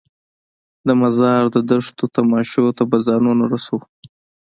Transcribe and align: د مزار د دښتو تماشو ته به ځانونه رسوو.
د 0.87 0.89
مزار 1.01 1.43
د 1.55 1.57
دښتو 1.69 2.05
تماشو 2.15 2.65
ته 2.77 2.83
به 2.89 2.97
ځانونه 3.07 3.43
رسوو. 3.51 3.79